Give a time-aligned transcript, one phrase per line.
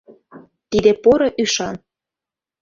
[0.69, 1.75] Тиде— поро ӱшан.